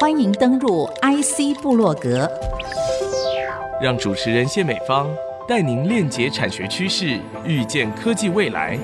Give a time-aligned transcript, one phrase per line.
[0.00, 2.28] 欢迎登入 IC 部落格，
[3.80, 5.08] 让主持人谢美芳
[5.46, 8.78] 带您链接产学趋势，预见科技未来。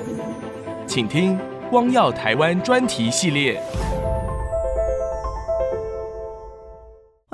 [0.87, 1.37] 请听
[1.69, 3.61] “光耀台湾”专题系列。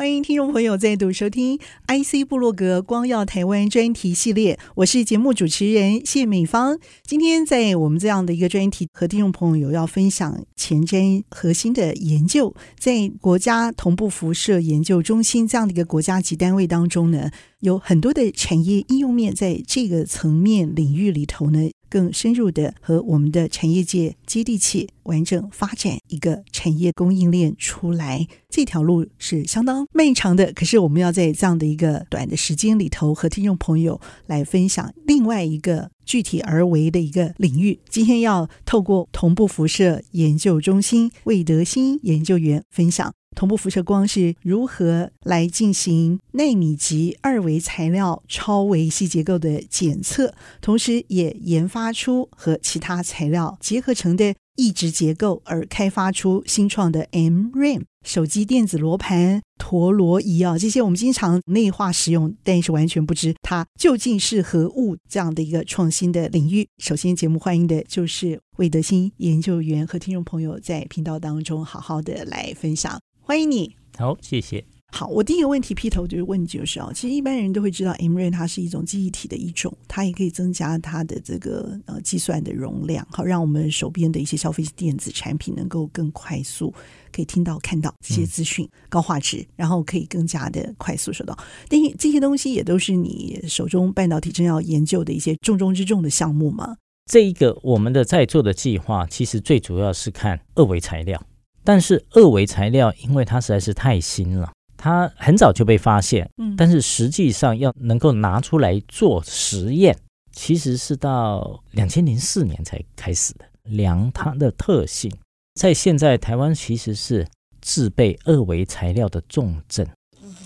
[0.02, 6.80] 欢迎听众朋友再度收听 IC 部落格光耀台湾专题系列，我是节目主持人谢美芳。
[7.04, 21.70] 今天在我们这样的一个专题和听众朋友有要分享前瞻核心的研究，在国家同步辐射研究中心这样的一个国家级单位当中呢，有很多的产业应用面，在这个层面领域里头呢。
[21.92, 30.54] 更深入的和我们的产业界接地气，完整发展一个产业供应链出来，这条路是相当漫长的。
[30.54, 37.78] 可是我们要在这样的一个短的时间里头，和听众朋友来分享另外一个具体而为的一个领域。
[37.90, 43.14] 今天要透过同步辐射研究中心魏德新研究员分享。
[43.36, 66.68] 同步辐射光是如何来进行纳米级二维材料超微细结构的检测，同时也研发出和其他材料结合成的异质结构，而开发出新创的 MRAM 手机电子罗盘陀螺仪啊，这些我们经常内化使用，但是完全不知它究竟是何物这样的一个创新的领域。
[66.80, 73.00] 首先，节目欢迎的就是魏德新研究员和听众朋友在频道当中好好的来分享。
[73.32, 74.62] 欢迎你，好，谢谢。
[74.92, 86.74] 好，我第一个问题劈头就是问，就是啊，其实一般人都会知道，MRAM 它是一种记忆体的一种，它也可以增加它的这个呃计算的容量，好，让我们手边的一些消费电子产品能够更快速
[87.10, 91.38] 可以听到、看到这些资讯，嗯、高画质，然后可以更加的快速收到。
[91.70, 96.76] 但是这些东西也都是你手中半导体正要研究的一些重中之重的项目吗？
[97.10, 101.26] 这一个我们的在做的计划，其实最主要是看二维材料。
[101.64, 106.28] 但是二维材料，因为它实在是太新了，它很早就被发现。
[106.38, 109.96] 嗯，但是实际上要能够拿出来做实验，
[110.32, 113.46] 其实是到两千零四年才开始的。
[113.66, 115.12] 量它的特性，
[115.54, 117.28] 在现在台湾其实是
[117.62, 119.88] 制备二维材料的重镇，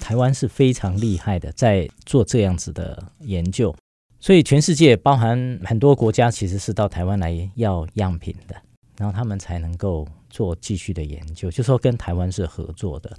[0.01, 3.73] 台湾是非常厉害的，在做这样子的研究。
[4.19, 8.55] 所以全世界包含很多国家，其实是到台湾来要样品的，
[8.97, 10.05] 然后他们才能够。
[10.35, 13.17] 做继续的研究，就说跟台湾是合作的。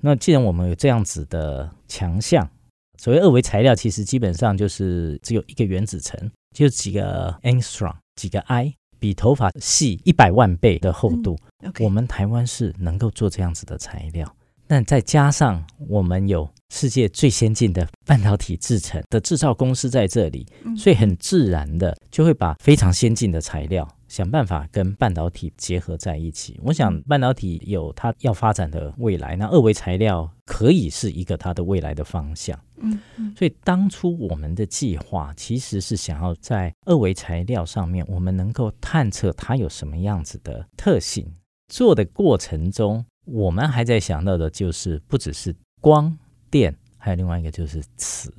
[0.00, 2.50] 那既然我们有这样子的强项，
[2.96, 6.18] 所谓二维材料，其实基本上就是只有一个原子层，
[6.52, 11.38] 就几个 angstrom，几个 I，比头发细一百万倍的厚度。
[11.60, 11.84] 嗯 okay.
[11.84, 14.26] 我们台湾是能够做这样子的材料，
[14.66, 20.44] 但再加上我们有世界最先进的半导体制成的制造公司在这里，
[20.76, 23.88] 所以很自然的就会把非常先进的材料。
[24.08, 26.58] 想办法跟半导体结合在一起。
[26.64, 32.58] 我想半导体有它要发展的未来，那二维材料可以是一个它的未来的方向。
[32.80, 33.00] 嗯，
[33.36, 41.30] 所以当初我们的计划其实是想要在二维材料上面，我们能够探测它有什么样子的特性。
[41.68, 46.16] 做的过程中，我们还在想到的就是不只是光
[46.50, 48.32] 电，还有另外一个就是磁。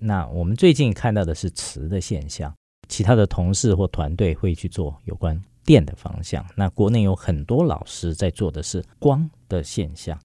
[0.00, 2.52] 那我们最近看到的是磁的现象。
[2.92, 6.44] 其他的同事或团队会去做有关电的方向。
[6.54, 10.18] 那国内有很多老师在做的是光的现象。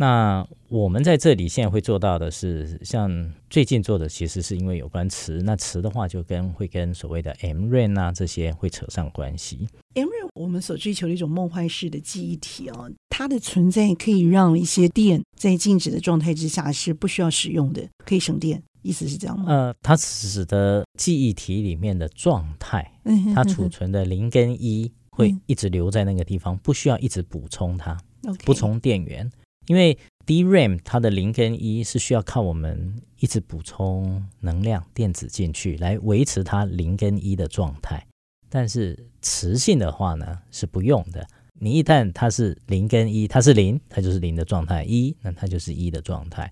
[0.00, 3.10] 那我们在这里现在会做到的是，像
[3.50, 5.42] 最近做的其实是因为有关磁。
[5.42, 9.66] 那磁的话就跟会跟所谓的 M r a n 啊这些会扯上关系。
[9.94, 18.62] MRAM 我们所追求的一种梦幻式的记忆体哦，它的存在可以让一些电在静止的状态之下是不需要使用的，可以省电。
[18.82, 19.44] 意思是这样吗？
[19.48, 22.92] 呃，它使得记忆体里面的状态，
[23.34, 27.98] 它储存的零跟一会一直留在那个地方，不需要一直补充它，
[28.44, 29.30] 补充电源。
[29.66, 38.02] 因为 DRAM 它的零跟一是需要靠我们一直补充能量电子进去来维持它零跟一的状态。
[38.48, 41.26] 但是磁性的话呢，是不用的。
[41.60, 46.50] 你一旦它是零跟一，它是零，它就是零的状态；一，那它就是一的状态。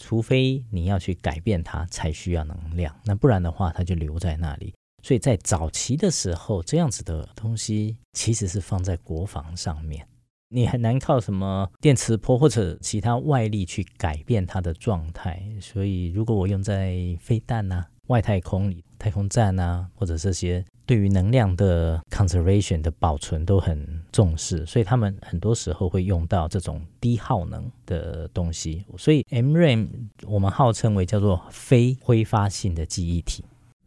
[0.00, 2.92] 除非你要去改变它，才需要能量。
[3.04, 4.74] 那不然的话，它就留在那里。
[5.02, 10.04] 所以在早期的时候，这样子的东西其实是放在国防上面，
[10.48, 15.40] 你很难靠什么电磁波或者其他外力去改变它的状态。
[15.60, 17.86] 所以，如果我用在飞弹呐、啊。
[18.10, 28.84] 外太空里，太空站啊，或者这些对于能量的 conservation 的保存都很重视，所以他们很多时候会用到这种低耗能的东西。
[28.98, 29.88] 所以 MRAM
[30.26, 33.44] 我们号称为叫做非挥发性的记忆体，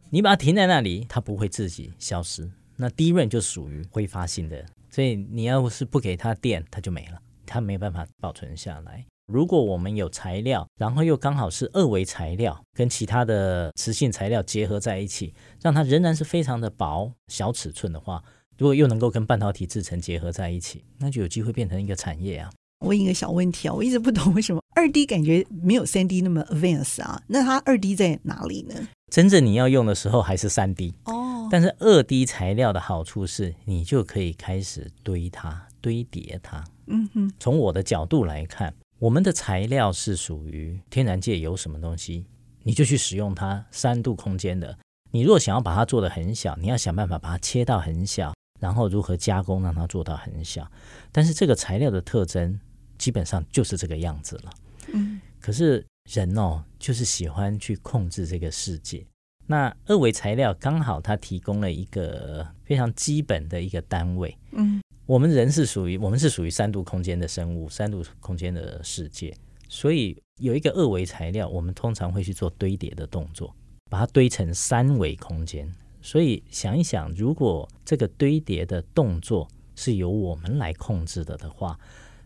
[0.08, 2.50] 你把它停在那里，它不会自己消失。
[2.76, 9.04] 那 DRAM 就属于挥发性的所以你要是不给它电，它就没了，它没办法保存下来。
[9.26, 15.32] 如果我们有材料，然后又刚好是二维材料，跟其他的磁性材料结合在一起，
[15.62, 18.22] 让它仍然是非常的薄小尺寸的话，
[18.58, 22.50] 如果又能够跟半导体制成结合在一起，那就有机会变成一个产业啊。
[22.80, 27.22] 我问一个小问题啊，我一直不懂为什么二 D 感觉没有三 D 那么 advanced 啊？
[27.28, 28.74] 那它二 D 在哪里呢？
[29.10, 36.62] 真正你要用的时候还是三 D 哦，但是二 D 材料的好处是你就可以开始堆它、堆叠它。
[36.88, 38.74] 嗯哼，从我的角度来看。
[38.98, 42.26] 我们的材料是属于天然界有什么东西，
[42.62, 43.64] 你就去使用它。
[43.70, 44.78] 三度空间的，
[45.10, 50.70] 你若想要把它做得很小，你要想办法把它切到很小，然后如何加工让它做到很小。
[51.10, 52.58] 但是这个材料的特征
[52.96, 54.52] 基本上就是这个样子了。
[54.92, 59.04] 嗯，可是人哦，就是喜欢去控制这个世界。
[59.46, 64.34] 那二维材料刚好它提供了一个非常基本的一个单位。
[64.52, 64.80] 嗯。
[65.06, 69.36] 我们人是属于我们是属于三度空间的生物，三度空间的世界，
[69.68, 73.54] 所以有一个二维材料，我们通常会去做堆叠的动作，
[73.90, 75.70] 把它堆成三维空间。
[76.00, 79.46] 所以想一想，如果这个堆叠的动作
[79.76, 81.78] 是由我们来控制的的话，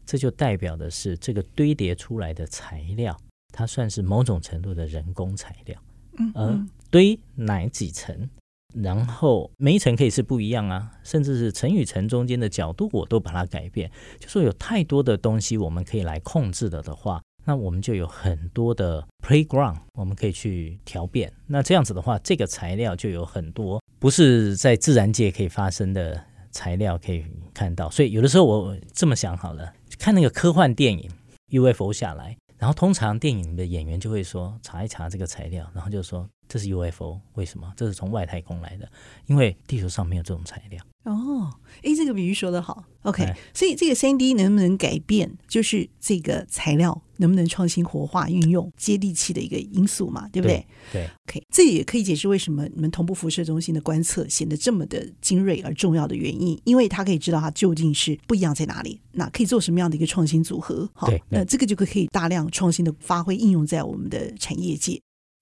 [0.07, 3.17] 这就代表的是这个堆叠出来的材料，
[3.53, 5.81] 它算是某种程度的人工材料。
[6.19, 8.29] 嗯，而堆哪几层？
[8.75, 13.91] 然后每一层可以是不一样啊，甚至是层与层中间的角度，我都把它改变。
[14.21, 21.33] 就说有太多的东西我们可以来控制的的话，那我们就有很多的 playground，我们可以去调变。
[21.47, 27.25] 那这样子的话，这个材料就有很多不是在自然界可以发生的材料可以
[27.55, 27.89] 看到。
[27.91, 31.11] 所以有的时候我这么想好了，看那个科幻电影
[31.51, 36.29] UFO 下来，然后通常电影的演员就会说查一查这个材料，然后就说。
[36.51, 37.71] 这是 UFO，为什么？
[37.77, 38.91] 这是从外太空来的，
[39.27, 40.83] 因为地球上没有这种材料。
[41.05, 41.53] 哦，
[41.83, 42.85] 诶，这个比喻说得好。
[43.03, 50.67] OK，哎，所以这个三 D 能不能改变，就是这个材料能不能创新活化运用接地气的一个因素嘛，对不对？
[50.93, 51.03] 对。
[51.03, 60.89] 对 OK，这也可以解释为什么你们同步辐射中心的观测显得这么的精锐而重要的原因，因为它可以知道它究竟是不一样在哪里，那可以做什么样的一个创新组合。
[60.95, 64.99] 好，那这个就可以大量创新的发挥应用在我们的产业界。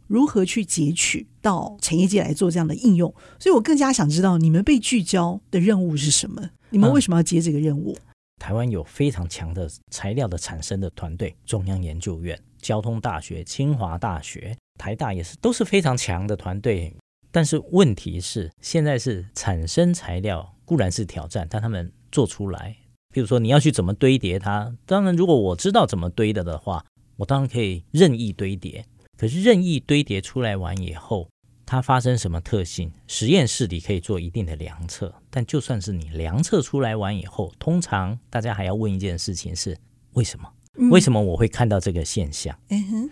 [0.09, 3.13] 如何去截取到产业界来做这样的应用？
[3.39, 6.51] 所以我更加想知道你们被聚焦的任务是什么？
[6.71, 7.93] 你们为什么要接这个任务？
[7.93, 8.07] 嗯、
[8.41, 16.95] 台湾有非常强的材料的产生的团队，中央研究院、交通大学、清华大学、台大也是，都是非常强的团队。
[17.33, 22.77] 但是问题是，现在是产生材料固然是挑战，但他们做出来，
[23.13, 26.85] 比如说你要去怎么堆叠它，当然如果我知道怎么堆的的话，
[27.17, 28.85] 我当然可以任意堆叠。
[29.19, 31.29] 可是任意堆叠出来完以后，
[31.67, 32.93] 它发生什么特性？
[33.09, 39.77] 实验室里可以做一定的量测，但就算是你量测出来完以后，通常大家还要问一件事情是：
[40.13, 40.49] 为什么？
[40.91, 42.57] 为什么我会看到这个现象？
[42.69, 43.11] 嗯哼。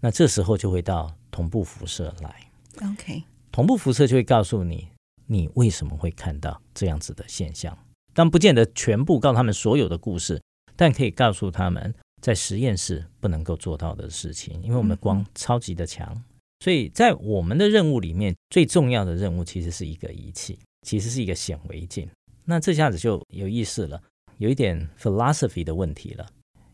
[0.00, 2.50] 那这时候就会到同步辐射来。
[2.86, 3.22] OK。
[3.50, 4.88] 同步辐射就会告诉你，
[5.24, 7.76] 你为什么会看到这样子的现象。
[8.12, 10.42] 但不见得全部告诉他们所有的故事，
[10.76, 11.94] 但可以告诉他们。
[12.22, 16.22] 在实验室不能够做到的事情，因为我们的光超级的强，
[16.60, 22.08] 所以在我们的任务里面，最重要的任务其实是一个仪器，其实是一个显微镜。
[22.44, 24.00] 那这下子就有意思了，
[24.38, 26.26] 有一点 philosophy 的问题了。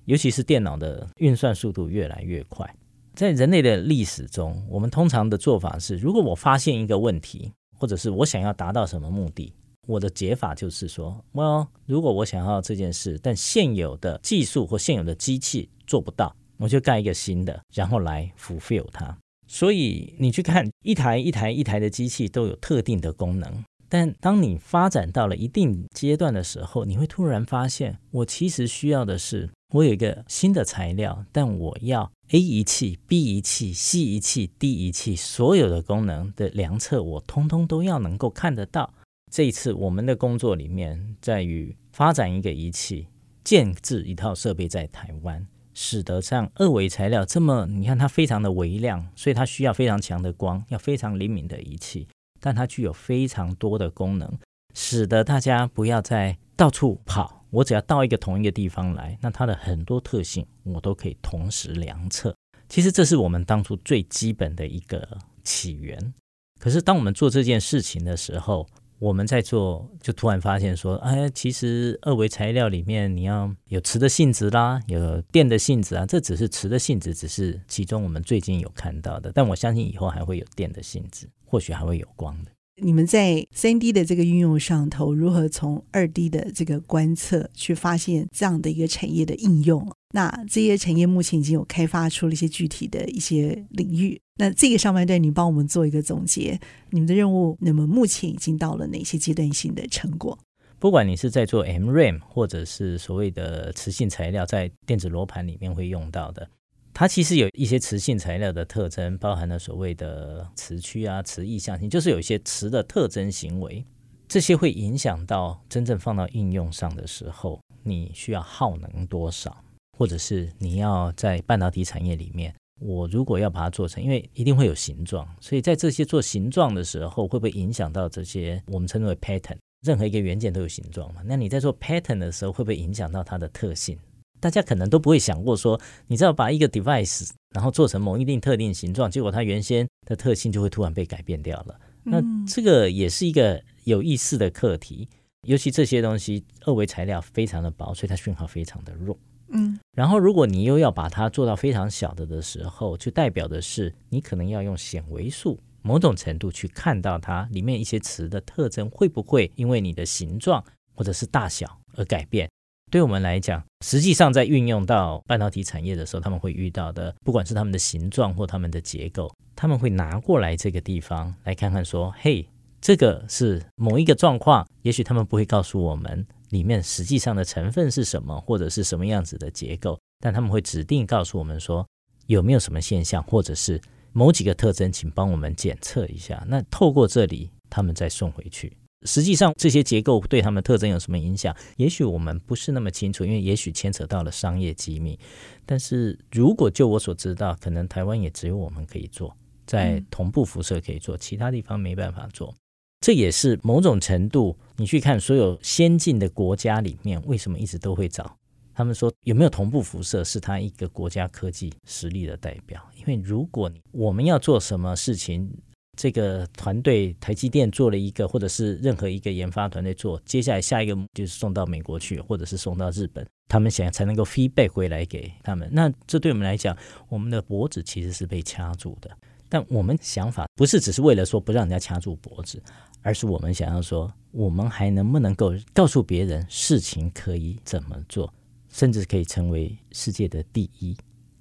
[0.05, 2.69] 尤其是电脑的运算速度越来越快，
[3.15, 9.53] 在人类的历史中，我们通常的做法是，如果我发现一个问题，或者是我想要达到什么目的。
[9.89, 19.17] 我的解法就是说，Well，如果我想要这件事，但现有的技术或现有的机器做不到，我就盖一个新的，然后来 fulfill 它。
[19.53, 38.94] 所以你去看一台一台一台的机器都有特定的功能，但当你发展到了一定阶段的时候，你会突然发现，我其实需要的是，我有一个新的材料，但我要 A 仪器、B 仪器、C 仪器、D 仪器所有的功能的量测，我通通都要能够看得到。
[39.31, 43.06] 这一次我们的工作里面在于发展一个仪器，
[43.44, 52.06] 建置一套设备在台湾，使得像二维材料这么，你看它非常的微量，所以它需要非常强的光，要非常灵敏的仪器，
[52.41, 54.31] 但它具有非常多的功能，
[54.74, 62.34] 使得大家不要再到处跑，我只要到一个同一个地方来，那它的很多特性我都可以同时量测。
[62.69, 65.06] 其实这是我们当初最基本的一个
[65.44, 66.14] 起源。
[66.58, 68.67] 可是当我们做这件事情的时候，
[69.03, 79.32] 我们在做，就突然发现说，哎，其实二维材料里面你要有磁的性质啦，有电的性质啊，这只是磁的性质，只是其中我们最近有看到的。
[79.35, 82.53] 但我相信以后还会有电的性质，或许还会有光的。
[82.81, 89.85] 你们在三 D 的这个运用上头，如何从二 D 的这个观测去发现这样的一个产业的应用？
[90.13, 94.21] 那这些产业目前已经有开发出了一些具体的一些领域。
[94.37, 96.59] 那这个上半段，你帮我们做一个总结，
[96.91, 100.39] 你们的任务，那么目前已经到了哪些阶段性的成果？
[100.79, 106.49] 不管你是在做 MRAM，或者是所谓的磁性材料，在电子罗盘里面会用到的。
[106.95, 113.83] 它其实有一些磁性材料的特征，包含了所谓的磁区啊、磁异向性，就是有一些磁的特征行为，
[114.29, 119.57] 这些会影响到真正放到应用上的时候，你需要耗能多少，
[119.96, 129.56] 或者是你要在半导体产业里面，我如果要把它做成，因为一定会有形状，所以在这些做形状的时候，会不会影响到这些我们称之为 pattern？
[129.84, 133.99] 任何一个元件都有形状嘛，那你在做 pattern 的时候，会不会影响到它的特性？
[134.41, 141.81] 大家可能都不会想过说，你知道把一个 device 然后做成某一定特定形状，结果它原先的特性就会突然被改变掉了。
[142.05, 145.08] 那这个也是一个有意思的课题，
[145.46, 149.17] 尤其这些东西二维材料非常的薄，所以它讯号非常的弱。
[149.53, 162.49] 嗯，然后如果你又要把它做到非常小的的时候，就代表的是你可能要用显微术某种程度去看到它里面一些词的特征会不会因为你的形状或者是大小而改变。
[162.91, 172.47] 对我们来讲，实际上在运用到半导体产业的时候，他们会遇到的，不管是他们的形状或他们的结构，他们会拿过来这个地方来看看，说：“嘿，
[172.82, 181.87] 这个是某一个状况。”也许他们不会告诉我们里面实际上的成分是什么，或者是什么样子的结构，但他们会指定告诉我们说
[182.27, 183.81] 有没有什么现象，或者是
[184.13, 186.44] 某几个特征，请帮我们检测一下。
[186.47, 188.77] 那透过这里，他们再送回去。
[189.05, 191.56] 实际上，这些结构对他们特征有什么影响？
[191.77, 195.19] 也许我们不是那么清楚，因为也许牵扯到了商业机密。
[195.65, 199.35] 但是如果就我所知道，可能台湾也只有我们可以做，
[199.67, 202.55] 在同步辐射可以做，其他地方没办法做。
[203.03, 208.37] 这也是某种程度，你去看所有先进的国家里面，为什么一直都会找
[208.73, 212.81] 他们说有没有同步辐射，是他一个国家科技实力的代表。
[212.97, 215.53] 因为如果你我们要做什么事情，
[215.99, 225.69] 这个团队，台积电做了一个，或者是任何一个研发团队做，接下来下一个就是送到美国去，或者是送到日本，他们想才能够 feedback 回来给他们。
[225.73, 226.75] 那这对我们来讲，
[227.09, 229.11] 我们的脖子其实是被掐住的。
[229.51, 232.63] 但我们想法不是只是为了说不让人家掐住脖子，
[233.03, 238.32] 而是我们想要说，我们还能不能够告诉别人事情可以怎么做，
[238.71, 240.97] 甚至可以成为世界的第一。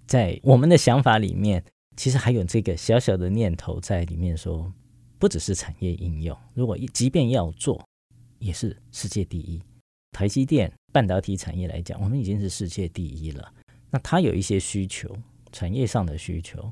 [0.06, 1.64] 在我们的想法里面。
[1.98, 4.74] 其实还有这个小小的念头在里面，说
[5.20, 7.86] 不只是产业应用，如果即便要做，
[8.40, 9.62] 也是世界第一。
[10.12, 13.54] 台积电半导体产业来讲，我们已经是世界第一了。
[13.90, 15.14] 那它有一些需求，
[15.52, 16.72] 产业上的需求，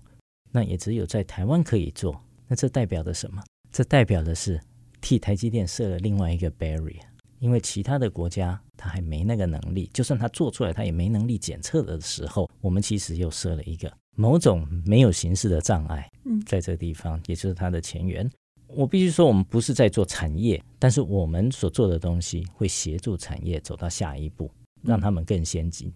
[0.51, 2.19] 那也只有在台湾可以做。
[2.47, 3.43] 那这代表的什么？
[3.71, 4.59] 这代表的是
[5.01, 6.99] 替台积电设了另外一个 barrier，
[7.39, 13.91] 因为其他的国家它还没那个能力，就算它做出来，它也没能力检测的时候，我们其实又设了一个。
[14.15, 16.09] 某种没有形式的障碍，
[16.45, 18.29] 在这个地方，也就是它的前缘。
[18.67, 24.51] 我必须说，我们不是在做产业，但是我们所做的东西会协助产业走到下一步，
[24.83, 25.91] 让他们更先进，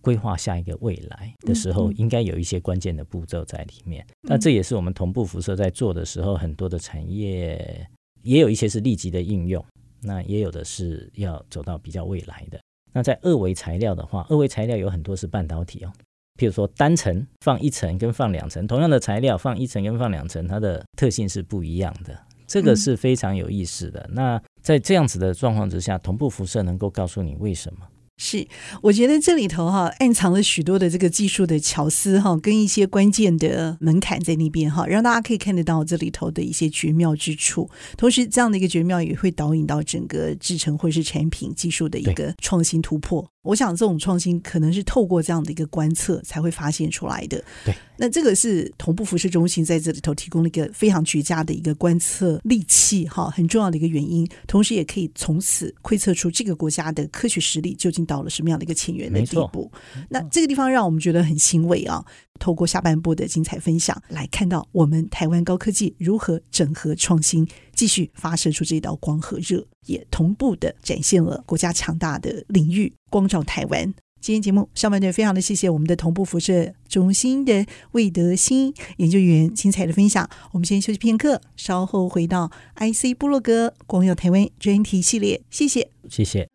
[0.00, 4.06] 规划下一个未来的时候，应该有一些关键的步骤在里面。
[4.22, 7.86] 那这也是我们同步辐射在做的时候，很多的产业
[8.24, 9.64] 也有一些是立即的应用，
[10.00, 12.58] 那也有的是要走到比较未来的。
[12.92, 15.92] 那在二维材料的话，二维材料有很多是半导体哦。
[16.36, 24.08] 譬如说，单层放一层跟放两层，同样的材料放一层跟放两层，它的特性是不一样的，这个是非常有意思的。
[24.12, 27.86] 那在这样子的状况之下，同步辐射能够告诉你为什么？
[28.16, 28.46] 是，
[28.80, 37.68] 我觉得这里头哈暗藏了许多的这个技术的巧思哈，跟一些关键的门槛在那边哈，让大家可以看得到这里头的一些绝妙之处。
[37.96, 43.28] 同时，这样的一个绝妙也会导引到整个制成或是产品技术的一个创新突破。
[43.42, 47.44] 我想这种创新可能是透过这样的一个观测才会发现出来的。
[47.62, 54.26] 对，那这个是同步辐射中心在这里头提供了一个非常绝佳的一个观测利器，哈，很重要的一个原因。
[54.46, 59.70] 同时，也可以从此窥测出这个国家的科学实力究竟到了什么样的一个前沿的地步。
[60.08, 62.04] 那这个地方让我们觉得很欣慰啊。
[62.40, 73.94] 透过下半部的精彩分享，来看到我们台湾高科技如何整合创新，继续发射出这道光和热，也同步的展现了国家强大的领域，光照台湾。
[74.20, 80.28] 今天节目上半段非常的谢谢我们的同步辐射中心的魏德兴研究员精彩的分享。
[80.52, 85.42] 我们先休息片刻，稍后回到 IC 部落格光耀台湾专题系列。
[85.50, 86.53] 谢谢，谢谢。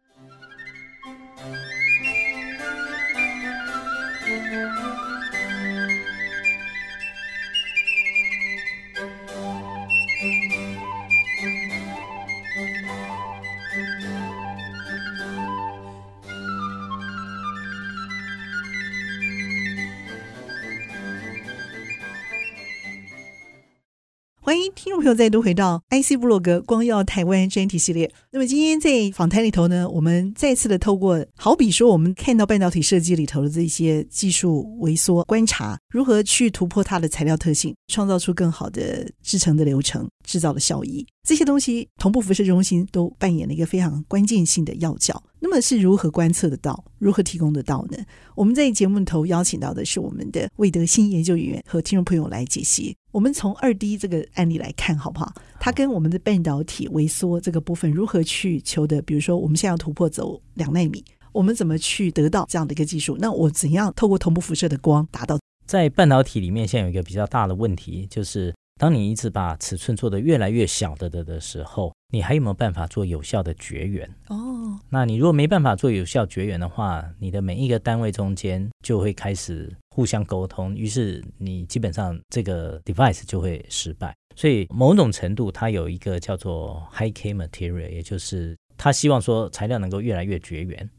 [24.64, 28.12] 迎听众朋友再度回到 IC 部落格光耀台湾专题系列。
[28.32, 41.06] 那么今天在访谈里头呢，我们再次的透过，好比说我们看到半导体设计里头的这些技术萎缩观察，如何去突破它的材料特性，创造出更好的制成的流程、制造的效益。
[41.30, 45.22] 这些东西，同步辐射中心都扮演了一个非常关键性的要角。
[45.40, 47.98] 那么是如何观测得到，如何提供得到呢？
[48.34, 52.96] 我们在节目头邀请到的是我们的魏德新研究员和听众朋友来解析。
[53.12, 55.32] 我们从二 D 这个案例来看，好不好？
[55.60, 59.00] 它跟我们的半导体微缩这个部分如何去求得？
[59.04, 63.16] 比如说，我们现在要突破走两纳米，我们怎么去得到这样的一个技术？
[63.20, 65.38] 那我怎样透过同步辐射的光达到？
[65.68, 68.52] 在半导体里面，现在有一个比较大的问题就是。
[68.80, 74.10] 当你一直把尺寸做得越来越小的的的时候，你还有没有办法做有效的绝缘？
[74.30, 84.16] 哦，那你如果没办法做有效绝缘的话，你的每一个单位中间就会开始互相沟通，于是你基本上这个 device 就会失败。
[84.34, 90.90] 所以某种程度，它有一个叫做 high-k material，也就是他希望说材料能够越来越绝缘。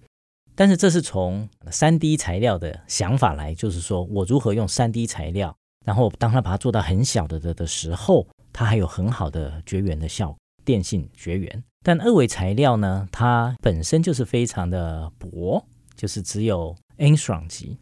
[0.54, 5.56] 但是这是从三 D 材料的想法来，就是说我如何用三 D 材料。
[5.84, 11.64] 然后，当它把它做到很小的的的时候，它还有很好的绝缘的效果，电性绝缘。
[11.82, 15.64] 但二维材料呢，它本身就是非常的薄，
[15.96, 17.78] 就是只有 Angstrom 级。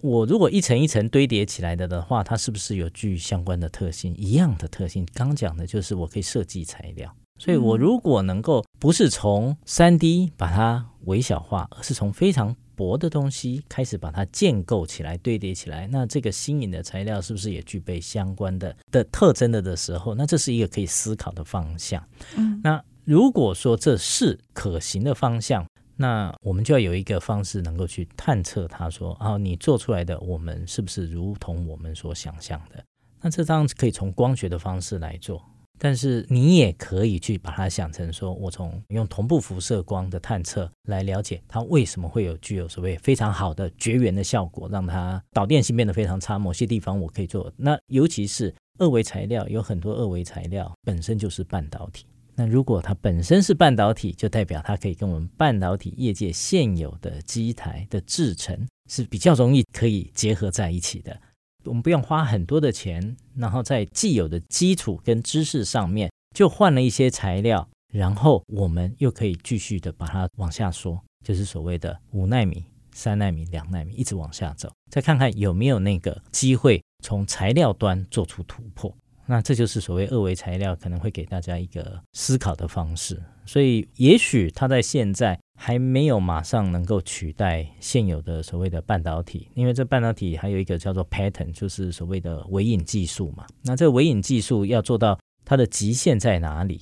[0.00, 4.14] 我如果一层一层堆叠起来的的话，它是不是有具相关的特性？
[4.16, 5.04] 一样的特性。
[5.14, 22.00] 刚讲的就是我可以设计材料，所以我如果能够不是从三 D 把它微小化，而是从非常薄的东西开始把它建构起来、堆叠起来，那这个新颖的材料是不是也具备相关的的特征的的时候，那这是一个可以思考的方向。
[22.36, 25.66] 嗯，那如果说这是可行的方向，
[25.96, 32.84] 那我们就要有一个方式能够去探测它，说啊，你做出来的我们是不是如同我们所想象的？
[33.20, 35.42] 那这当然可以从光学的方式来做。
[35.78, 46.38] 但是你也可以去把它想成说，我从用同步辐射光的探测来了解它为什么会有具有所谓非常好的绝缘的效果，让它导电性变得非常差。
[46.38, 47.52] 某些地方我可以做。
[47.56, 52.04] 那尤其是二维材料，有很多二维材料本身就是半导体。
[52.34, 61.20] 那如果它本身是半导体，就代表它可以跟我们半导体业界现有的机台的制程是比较容易可以结合在一起的。
[61.68, 78.92] 我们不用花很多的钱，然后在既有的基础跟知识上面就换了一些材料，然后我们又可以继续的把它往下说，就是所谓的五纳米、三纳米、两纳米，一直往下走，再看看有没有那个机会从材料端做出突破。
[79.26, 83.22] 那这就是所谓二维材料可能会给大家一个思考的方式。
[83.44, 85.38] 所以也许它在现在。
[85.60, 93.44] 还没有马上能够取代现有的所谓的半导体，因为这半导体还有一个叫做 pattern，就是所谓的微影技术嘛。
[93.62, 96.80] 那这个微影技术要做到它的极限在哪里？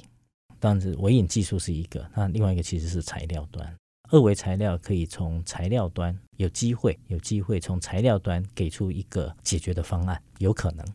[0.61, 3.75] 当然，微影技术是一个，那另外一个其实是材料端。
[4.11, 10.87] 二维材料可以从材料端有机会，有机会从材料端给出一个解决的方案，有可能。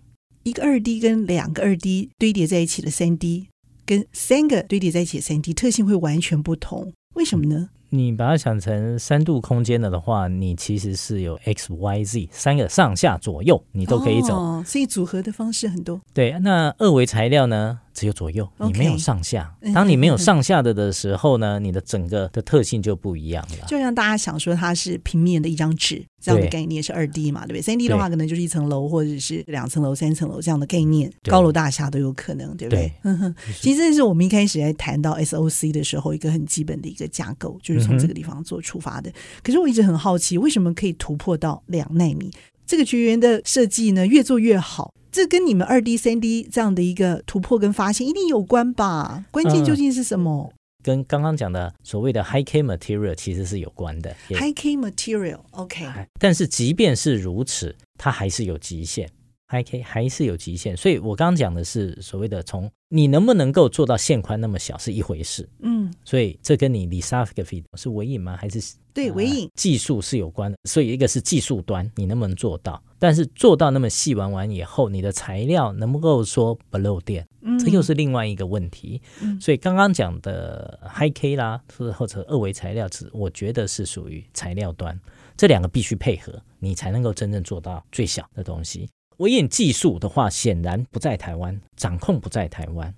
[0.43, 3.49] 一个二 D 跟两个二 D 堆叠在一起的三 D，
[3.85, 6.93] 跟三个堆叠在一起的三 D 特性会完全不同。
[7.15, 7.69] 为什么呢？
[7.93, 14.33] 你把它想成三度空间了的话，你其实是有 x、y、z 三个上下左右，你都可以走。
[14.33, 15.99] 哦，所以组合的方式很多。
[16.13, 17.81] 对，那二维材料呢？
[17.93, 19.53] 只有左右，你没有上下。
[19.73, 23.65] 当你没有上下的的时候呢， 你的整个的特性就不一样了。
[23.67, 27.61] 就像大家想说它是平面的一张纸这样的概念是二 D 嘛，对不对？
[27.61, 32.91] 三 D 的话可能就是一层楼或者是两层楼、三层楼这样的概念，高楼大厦都有可能，对不对？
[33.03, 39.09] 对其实这是我们一开始在谈到 SOC 的时候一个很基本的一个架构，就是从这个地方做出发的。
[39.09, 42.31] 嗯、可是我一直很好奇，为什么可以突破到两纳米？
[42.65, 44.93] 这个绝缘的设计呢，越做越好。
[45.11, 49.25] 这跟你们二 D、三 D 这样的一个突破跟发现一定有关吧？
[49.29, 50.53] 关键究竟是什么？
[50.53, 54.15] 嗯、跟刚刚讲的所谓的 High K Material 其实是有关的。
[54.29, 55.85] High K Material，OK。
[56.19, 59.09] 但是即便是如此，它还是有极限。
[59.51, 65.47] High K 还是有极限，所以我刚刚讲的是所谓的从你能不能够做到线宽那么小是一回事。
[65.59, 68.37] 嗯，所以这跟你 lithography 是微影吗？
[68.37, 70.57] 还是对微影、呃、技术是有关的？
[70.63, 72.81] 所以一个是技术端，你能不能做到？
[72.97, 77.27] 但是做到那么细玩完以后，你的材料能不能够说不漏电？
[77.41, 79.01] 嗯，这又是另外一个问题。
[79.21, 81.61] 嗯，所以刚刚讲的 High K 啦，
[81.97, 84.97] 或者二维材料，是我觉得是属于材料端，
[85.35, 88.87] 这两个必须配合，你才能够真正做到最小的东西。
[89.21, 92.93] 微影技术的话，显然不在台湾，掌控不在台湾，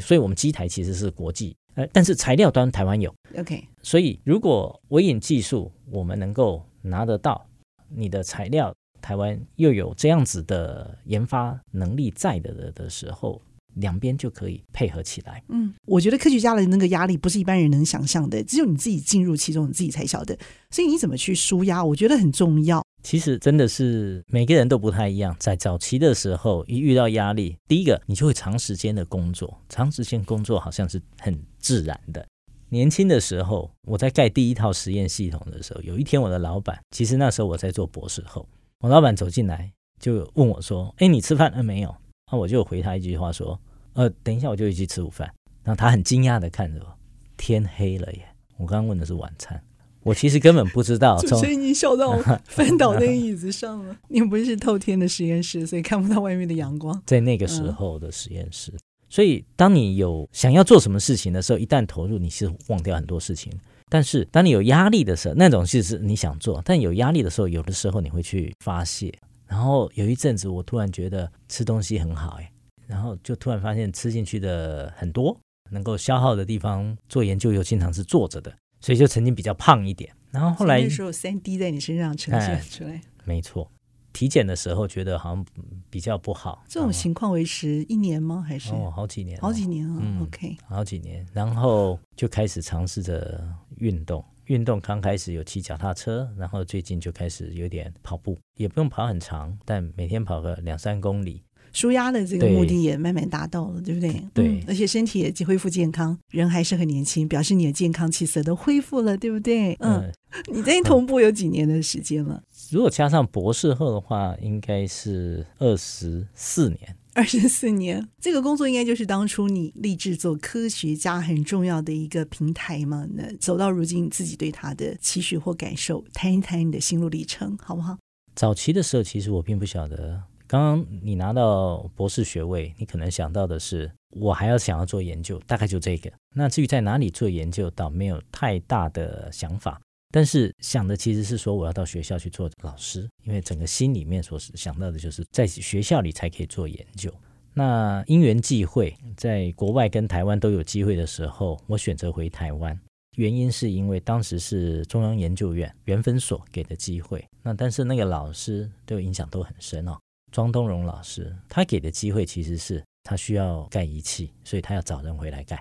[0.00, 3.14] 所以我们机台其实是国际，呃，但是材料端台湾有。
[3.36, 7.46] OK，所以如果微影技术我们能够拿得到，
[7.88, 8.74] 你的材料。
[9.02, 13.40] 台湾又有这样子的研发能力在的的的时候，
[13.74, 15.40] 两边就可以配合起来。
[15.48, 20.36] 嗯，我觉得科学家的那个压力不是一般人能想象的，只有你自己进入其中，你自己才晓得。
[20.70, 22.82] 所以你怎么去舒压，我觉得很重要。
[23.06, 25.36] 其实真的是每个人都不太一样。
[25.38, 32.26] 在早期的时候，一遇到压力，第一个你就会长时间的工作，长时间工作好像是很自然的。
[32.68, 38.44] 年轻的时候，我在盖第一套实验系统的时候，有一天我的老板，其实那时候我在做博士后，
[38.80, 41.94] 我老板走进来就问我说：“哎，你吃饭了没有？”
[42.32, 43.56] 那我就回他一句话说
[43.94, 46.98] ：“呃，等一下我就去吃午饭。”然后他很惊讶的看着我，
[47.36, 48.26] 天黑了耶！
[48.56, 49.62] 我刚刚问的是晚餐。
[50.06, 52.16] 我其实根本不知道，所以你笑到
[52.46, 53.96] 翻倒那个椅子上了。
[54.06, 57.02] 你不是透天的实验室，所以看不到外面的阳光。
[57.04, 58.72] 在那个时候的实验室，
[59.08, 63.52] 所以当你有想要做什么事情的时候，一旦投入，你是忘掉很多事情。
[63.88, 69.12] 但是当你有压力的时候，那种事是你想做，但有压力的时候，有的时候你会去发泄。
[69.48, 72.48] 然后有一阵子，我突然觉得吃东西很好，哎，
[72.86, 75.36] 然后就突然发现吃进去的很多，
[75.72, 78.52] 能够消耗的地方，做研究又经常是坐着的。
[78.86, 83.68] 所以就曾经比较胖一点，然后后来那时候三 D 在你身上呈现出来，没错。
[84.12, 85.44] 体检的时候觉得好像
[85.90, 86.64] 比较不好。
[86.68, 88.44] 这种情况维持一年吗？
[88.46, 89.98] 还是哦，好几年，好几年啊。
[90.00, 91.26] 嗯，OK，好几年。
[91.32, 93.44] 然后就开始尝试着
[93.78, 101.42] 运动，运动刚开始有骑脚踏车，然后最近就开始有点跑步，也不用跑很长，但每天跑个两三公里。
[101.76, 104.24] 纾压的这个目的也慢慢达到了，对，对不对？
[104.32, 109.74] 对、嗯，而且身体也恢复健康，人还是很年轻，表示你的健康气色都恢复了，对不对？
[109.80, 110.12] 嗯，嗯，
[110.54, 112.42] 你在同步有几年的时间了？
[112.70, 116.96] 如果加上博士后的话，应该是二十四年。
[117.12, 123.06] 二十四年，这个工作应该就是当初你立志做科学家很重要的一个平台嘛？
[123.14, 127.96] 那走到如今，你自己对他的期许或感受，谈一谈你的心路历程，好不好？
[128.34, 130.22] 早期的时候，其实我并不晓得。
[130.48, 136.10] 刚刚你拿到博士学位，你可能想到的是我还要想要做研究，大概就这个。
[136.34, 139.80] 那至于在哪里做研究，倒没有太大的想法。
[140.12, 147.12] 但是想的其实是说我要到学校去做老师，因为整个心里面所想到的就是在学校里才可以做研究。
[147.52, 152.78] 那因缘际会，在国外跟台湾都有机会的时候，我选择回台湾，
[153.16, 157.26] 原因是因为当时是中央研究院原分所给的机会。
[157.42, 159.98] 那但是那个老师对我影响都很深哦。
[160.36, 165.58] 庄东荣老师，他给的机会其实是他需要盖仪器，所以他要找人回来盖。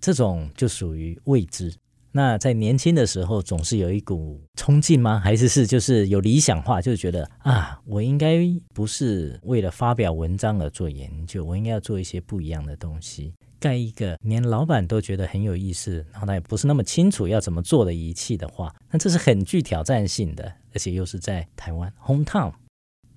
[0.00, 1.72] 这种就属于未知。
[2.10, 5.20] 那在年轻的时候，总是有一股冲劲吗？
[5.20, 8.40] 还是是就是有理想化，就是觉得啊，我应该
[8.74, 22.52] 不是为了发表文章而做研究，我应该要做一些不一样的东西，盖一个连老板都觉得很有意思，然后他也不是那么清楚要怎么做的仪器的话，那这是很具挑战性的，而且又是在台湾 hometown，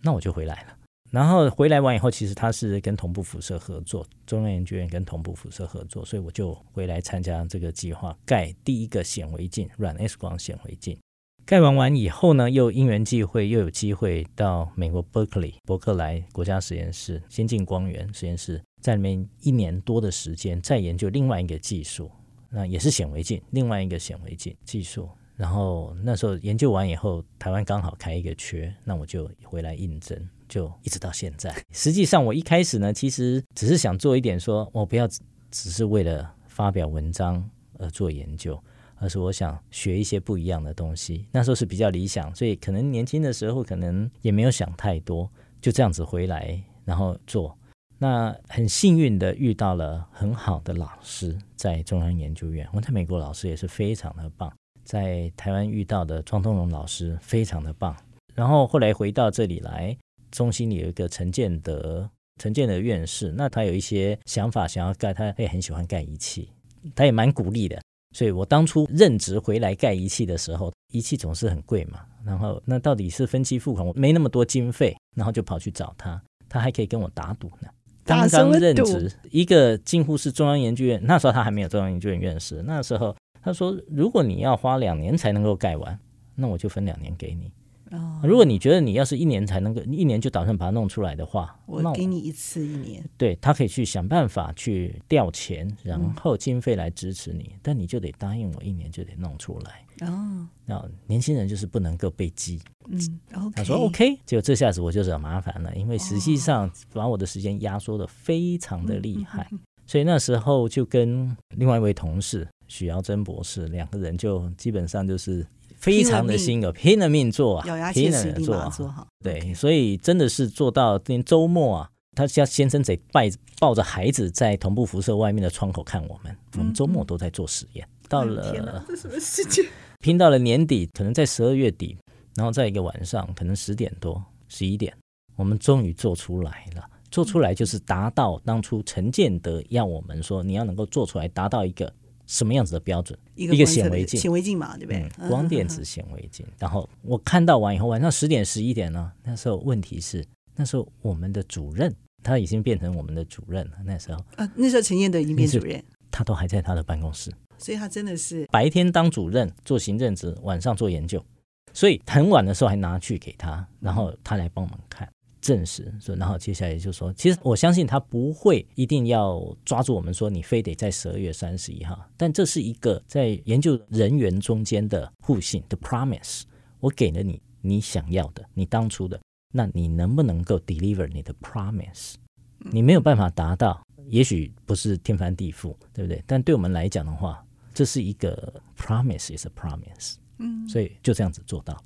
[0.04, 0.76] 那我就回来了。
[1.12, 10.98] 然后回来完以后，其实他是跟同步辐射合作，中央研究院跟同步辐射合作，所以我就回来参加这个计划，盖第一个显微镜，软 X 光显微镜。
[11.46, 22.12] 盖完完以后呢，又因缘际会，又有机会到美国 Berkeley 伯克莱国家实验室先进光源实验室，在里面一年多的时间，再研究另外一个技术，
[22.52, 25.10] 那也是显微镜，另外一个显微镜技术。
[25.40, 30.30] 然后那时候研究完以后，台湾刚好开一个缺，那我就回来应征。
[30.50, 31.56] 就一直到现在。
[31.72, 35.08] 实际上，我一开始呢，其实只是想做一点说，我不要
[35.50, 37.48] 只是为了发表文章
[37.78, 38.62] 而做研究，
[38.96, 41.26] 而是我想学一些不一样的东西。
[41.32, 47.56] 那时候是比较理想，所以可能年轻的时候可能也没有想太多，就这样子回来，然后做。
[48.00, 52.68] 那很幸运的遇到了很好的老师，在中央研究院。
[52.74, 54.52] 我在美国老师也是非常的棒，
[54.90, 57.96] 在台湾遇到的庄东荣老师非常的棒。
[58.34, 59.96] 然后后来回到这里来。
[60.32, 66.52] 中心里有一个陈建德，陈建德院士，那他有一些想法想要盖，他也很喜欢盖仪器，
[66.94, 67.82] 他也蛮鼓励的。
[68.16, 77.68] 所以我当初任职回来盖仪器的时候，仪器总是很贵嘛，然后那到底是分期付款，我没那么多经费，然后就跑去找他，他还可以跟我打赌呢。
[78.06, 86.00] 刚刚任职一个近乎是中央研究院，那时候他还没有中央研究院院士，那时候他说，如果你要花两年才能够盖完，
[86.36, 87.52] 那我就分两年给你。
[87.92, 93.04] 哦，如果你觉得你要是一年才能够一年就打算把它弄出来的话，我给你一次一年。
[93.18, 100.08] 对，他可以去想办法去调钱，然后经费来支持你，嗯，但你就得答应我一年就得弄出来。
[100.08, 102.62] 哦，那年轻人就是不能够被激。
[102.88, 103.00] 嗯
[103.34, 115.46] ，okay，他说 OK，结果这下子我就惹麻烦了，因为实际上把我的时间压缩的非常的厉害，哦，所以那时候就跟另外一位同事许尧珍博士两个人就基本上就是。
[115.78, 119.08] 非常的辛苦，拼了命做啊，咬牙切齿，拼了命做好。
[119.24, 123.22] 对，所以真的是做到连周末啊他家先生得抱
[123.62, 126.36] 抱着孩子在同步辐射外面的窗口看我们。
[126.58, 127.88] 我们周末都在做实验。
[128.10, 129.66] 到了，这什么时间？
[130.04, 131.98] 拼到了年底，可能在十二月底，
[132.36, 134.94] 然后在一个晚上，可能十点多、十一点，
[135.38, 136.86] 我们终于做出来了。
[137.10, 141.94] 做出来就是达到当初陈建德要我们说，你要能够做出来，达到一个
[142.30, 143.18] 什么样子的标准？
[143.34, 145.10] 一个显微镜，显微镜嘛，对不对？
[145.18, 146.46] 嗯，光电子显微镜。
[146.60, 150.24] 然后我看到完以后，晚上十点、十一点呢，那时候问题是，
[150.56, 153.78] 那时候我们的主任他已经变成我们的主任了。
[153.84, 161.26] 那时候啊，那时候陈建德已经变主任，他都还在他的办公室，所以他真的是白天当主任做行政职，晚上做研究，
[161.74, 165.12] 所以很晚的时候还拿去给他，然后他来帮忙看。
[165.42, 176.44] 证实说，然后接下来就说，其实我相信他不会一定要抓住我们说，你非得在十二月三十一号，但这是一个在研究人员中间的互信的 promise。
[176.80, 179.20] 我给了你你想要的，你当初的，
[179.54, 182.16] 那你能不能够 deliver 你的 promise？
[182.58, 186.24] 你没有办法达到，也许不是天翻地覆，对不对？
[186.26, 190.16] 但对我们来讲的话，这是一个 promise is a promise。
[190.38, 191.82] 嗯，所以就这样子做到。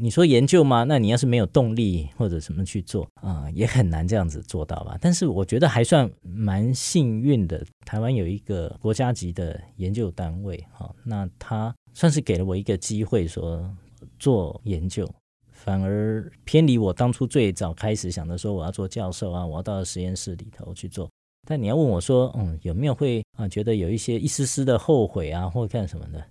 [0.00, 0.84] 你说研究吗？
[0.84, 4.96] 那你要是没有动力或者什么去做啊、也很难这样子做到吧。
[5.00, 13.68] 但是我觉得还算蛮幸运的，台湾有一个国家级的研究单位，哈、那他算是给了我一个机会说
[14.20, 15.04] 做研究，
[15.50, 21.10] 反而偏离我当初最早开始想的说我要做教授啊，我要到实验室里头去做。
[21.44, 26.24] 但你要问我说，嗯，有没有会啊觉得有一些一丝丝的后悔啊，或干什么的？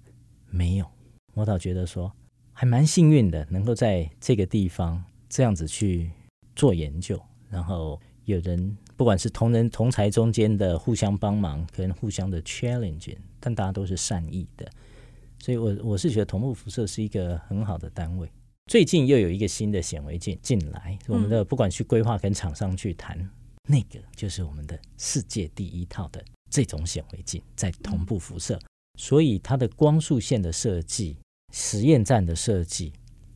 [0.49, 0.85] 没有，
[1.33, 2.09] 我倒觉得说。
[2.59, 6.09] 还蛮幸运的，能够在这个地方这样子去
[6.55, 14.67] 做研究，然后有人不管是同仁同才中间的互相帮忙，跟互相的 challenge，但大家都是善意的，
[15.37, 18.27] 所以我我是觉得同步辐射是一个很好的单位。
[18.65, 23.29] 最近又有一个新的显微镜进来，我们的不管去规划跟厂商去谈，嗯、
[23.67, 28.59] 那个就是我们的世界第一套的这种显微镜在同步辐射，
[28.97, 31.17] 所以它的光束线的设计。
[31.53, 32.91] 实验站的设计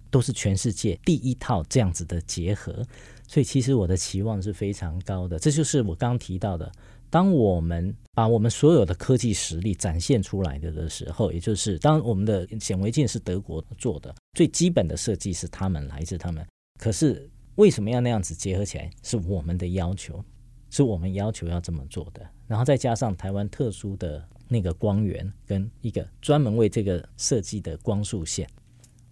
[0.09, 2.85] 都是全世界第一套这样子的结合，
[3.27, 5.39] 所以其实我的期望是非常高的。
[5.39, 6.69] 这就是我刚刚提到的，
[7.09, 16.45] 当我们把我们所有的科技实力展现出来的的时候，也就是当我们的显微镜是德国做的，最基本的设计是他们来自他们，
[16.77, 18.89] 可是为什么要那样子结合起来？
[19.03, 20.21] 是我们的要求，
[20.69, 24.27] 是我们要求要这么做的，然后再加上台湾特殊的。
[24.51, 28.45] 那个光源跟一个专门为这个设计的光束线，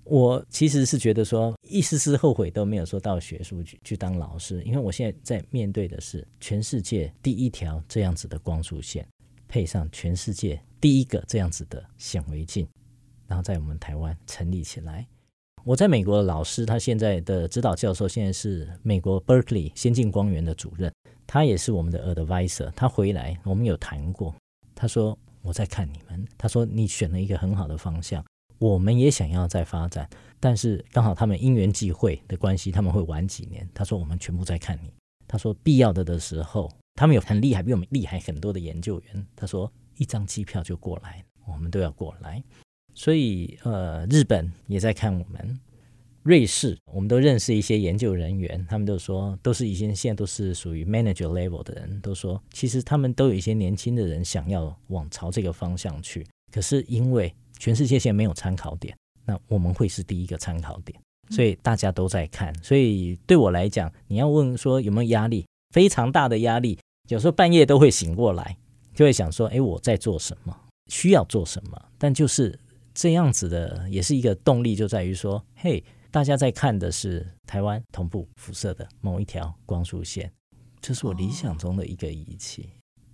[0.04, 9.08] 我其实是觉得说一丝丝后悔都没有说到学术去去当老师，因为我现在在面对的是全世界第一条这样子的光束线，
[9.48, 12.68] 配上全世界第一个这样子的显微镜，
[13.26, 15.08] 然后在我们台湾成立起来。
[15.64, 20.94] 我在美国的老师，他现在的指导教授现在是美国 Berkeley 先进光源的主任，
[21.26, 22.70] 他也是我们的 advisor。
[22.72, 24.36] 他回来我们有谈过，
[24.76, 25.18] 他说。
[25.42, 28.24] 我在看你们，他说你选了一个很好的方向，
[28.58, 33.68] 我们也想要再发展，但是刚好他们因缘际会的关系，他们会晚几年。
[33.74, 34.92] 他说我们全部在看你。
[35.28, 39.26] 他说必要的的时候，他们有很厉害，比我们厉害很多的研究员。
[39.36, 42.44] 他说一张机票就过来，我们都要过来。
[42.94, 45.60] 所以呃，日本也在看我们。
[46.24, 62.54] 瑞士，我们都认识一些研究人员，他们都说都是已经现在都是属于 manager level 的人，都说其实他们都有一些年轻的人想要往朝这个方向去，可是因为全世界现在没有参考点，那我们会是第一个参考点，所以大家都在看。
[62.62, 66.78] 所以对我来讲，你要问说有没有压力，非常大的压力，
[67.08, 68.58] 有时候半夜都会醒过来，
[68.94, 70.56] 就会想说，哎，我在做什么，
[70.92, 71.82] 需要做什么？
[71.98, 72.60] 但就是
[72.94, 75.82] 这样子的，也是一个动力，就在于说，嘿。
[76.12, 80.32] 大家在看的是台湾同步辐射的某一条光束线，
[80.82, 82.64] 这是我理想中的一个仪器。
[82.64, 82.70] 哦、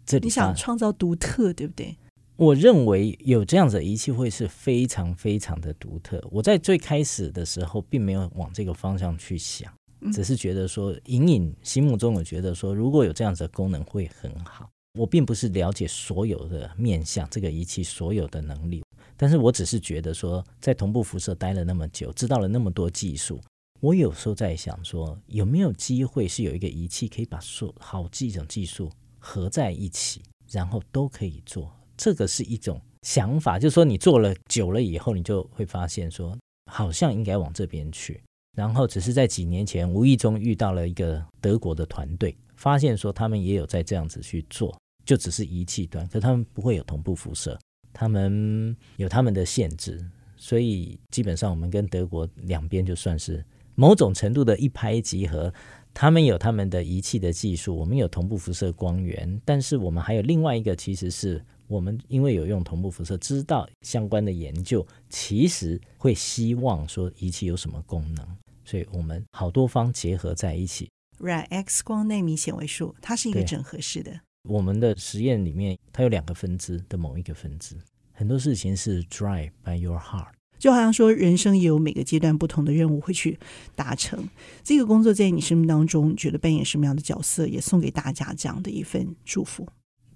[0.05, 1.97] 这里你想创造独特，对不对？
[2.37, 6.25] 我认为有这样子的仪器会是非常非常的独特。
[6.31, 9.73] 我在最开始的时候并没有往这个方向去想，
[10.13, 14.69] 只是觉得说隐隐心目中我觉得说如果有这样子的功能会很好。
[14.97, 18.81] 我并不是了解所有的面向这个仪器所有的能力。
[19.17, 23.41] 但是我只是觉得说，在同步辐射待了那么久，知道了那么多技术，
[23.79, 31.71] 我有时候在想说，有没有机会是有一个仪器可以把所好几种技术合在一起，然后都可以做。
[31.97, 36.37] 这个是一种想法，就是说你做了久了以后，你就会发现说，
[36.71, 38.21] 好像应该往这边去。
[38.57, 47.57] 然后只是在几年前无意中遇到了一个德国的团队，发现说他们也有在这样子去做，就只是仪器端，可他们不会有同步辐射。
[47.95, 50.05] 他们有他们的限制，
[50.35, 55.53] 所以基本上我们跟德国两边就算是某种程度的一拍即合。
[55.93, 68.27] 他们有他们的仪器的技术，我们有同步辐射光源，但是我们还有另外一个，其实是我们因为有用同步辐射，知道相关的研究，其实会希望说仪器有什么功能，
[68.65, 70.89] 所以我们好多方结合在一起。
[71.17, 74.19] Right X 光内米显微术，它是一个整合式的。
[74.47, 77.75] 我们的实验里面，它有两个分支的某一个分支，
[78.13, 80.27] 很多事情是 drive by your heart。
[80.57, 83.37] 就好像说，人生也有每个阶段不同的任务会去
[83.75, 84.27] 达成。
[84.63, 87.45] 这个工作在你生命当中，觉得扮演什么样的角色？
[87.45, 89.67] 也送给大家这样的一份祝福。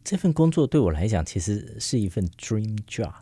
[0.03, 3.13] 这份工作对我来讲，其实是一份 dream job。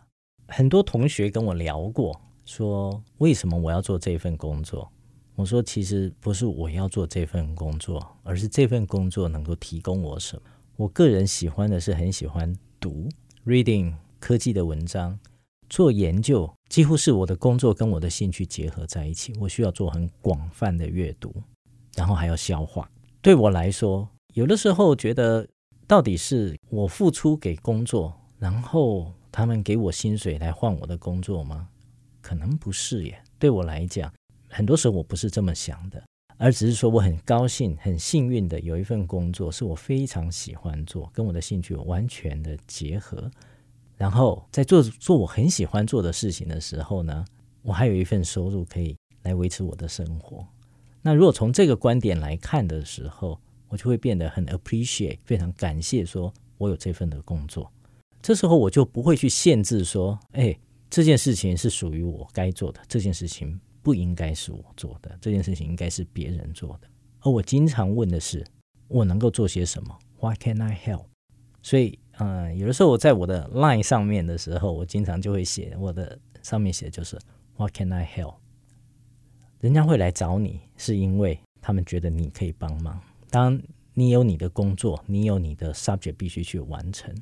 [0.46, 4.90] 很多同学跟我聊过，说为什么我要做这份工作？
[5.34, 10.42] 我说，其实不是我要做这份工作，而是这份工作能够提供我什么。
[10.78, 13.08] 我个人喜欢的是很喜欢读
[13.44, 15.18] reading 科技的文章。
[15.68, 19.34] 做研究几乎是我的工作跟我的兴趣结合在一起。
[19.40, 21.34] 我需要做很广泛的阅读，
[21.96, 22.88] 然后还要消化。
[23.20, 25.44] 对我来说，有的时候觉得，
[25.88, 31.68] 到底是我付出给工作，然后他们给我薪水来换我的工作吗？
[32.22, 33.20] 可能不是耶。
[33.36, 34.12] 对我来讲，
[34.48, 36.00] 很多时候我不是这么想的，
[36.38, 43.30] 而只是说我很高兴、很幸运的有一份工作是我非常喜欢做，跟我的兴趣完全的结合。
[43.96, 47.24] 然后在做做我很喜欢做的事情的时候呢，
[47.62, 50.46] 我还有一份收入可以来维持我的生活。
[51.02, 57.70] 那如果从这个观点来看的时候，我就会变得很 appreciate，非常感谢说我有这份的工作。
[58.22, 60.56] 这时候我就不会去限制说，哎，
[60.88, 66.88] 这件事情是属于我该做的，这件事情不应该是我做的，这件事情应该是别人做的。
[67.20, 68.44] 而我经常问的是，
[68.86, 71.06] 我能够做些什么？What can I help？
[71.62, 71.98] 所以。
[72.20, 77.16] 嗯，有的时候我在我的 line 上面的时候，我经常就会写我的上面写就是
[77.56, 78.34] What can I help？
[79.60, 83.00] 人家会来找你，是因为他们觉得你可以帮忙。
[83.30, 83.62] 当
[83.94, 87.14] 你有你的工作，你有你的 subject 必须去完成。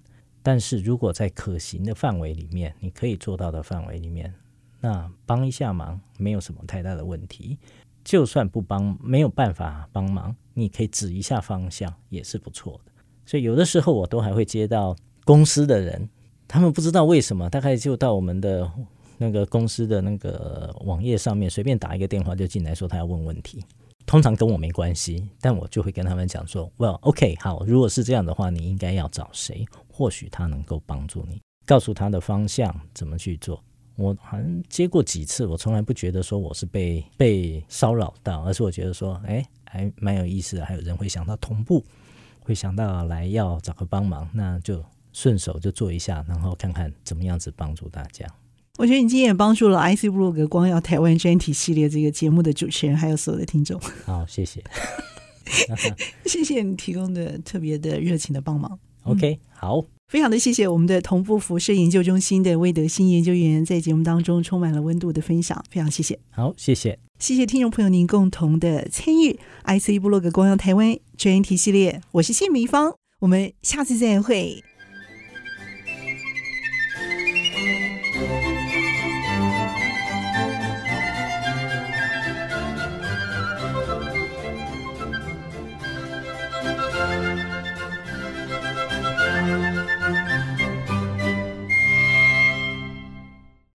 [0.43, 4.33] 但是如果在可行的范围里面，你可以做到的范围里面，
[4.81, 7.59] 那帮一下忙没有什么太大的问题。
[8.05, 12.93] 就算不帮，没有办法帮忙，你可以指一下方向，也是不错的。
[13.25, 16.09] 所以有的时候我都还会接到公司的人，
[16.47, 18.71] 他们不知道为什么，大概就到我们的
[19.19, 23.65] 那个公司的那个网页上面，随便打一个电话就进来说他要问问题。
[24.07, 29.67] 通常跟我没关系，但我就会跟他们讲说，Well, OK，好，如果是这样的话，你应该要找谁？
[29.93, 33.61] 或许他能够帮助你，告诉他的方向怎么去做。
[33.97, 41.85] 我好像接过几次，我从来不觉得说我是被被骚扰到，而是我觉得说，哎，还蛮有意思的，还有人会想到同步。
[42.41, 44.81] 会想到来要找个帮忙，那就
[45.13, 48.25] 顺手就做一下，然后看看怎么样子帮助大家。
[48.79, 53.81] 我觉得你今天也帮助了 IC 部落格光耀台湾专题系列这个节目的主持人，还有所有的听众。
[54.05, 54.63] 好，谢谢，
[56.27, 58.79] 谢谢你提供的特别的热情的帮忙。
[59.03, 59.96] OK，、嗯、好。
[60.09, 66.17] 非常的谢谢我们的同步辐射研究中心的魏德新研究员在节目当中充满了温度的分享，非常谢谢。
[66.31, 69.37] 好，谢谢，谢谢听众朋友您共同的参与。
[69.65, 74.63] IC 部落格光耀台湾专题系列，我是谢明芳，我们下次再会。